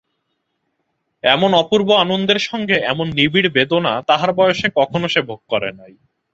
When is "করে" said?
5.47-5.69